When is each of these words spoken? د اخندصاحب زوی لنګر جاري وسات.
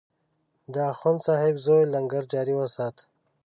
د 0.73 0.75
اخندصاحب 0.93 1.55
زوی 1.65 1.83
لنګر 1.93 2.23
جاري 2.33 2.53
وسات. 2.57 2.95